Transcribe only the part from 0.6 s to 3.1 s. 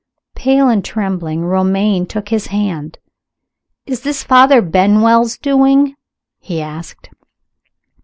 and trembling, Romayne took his hand.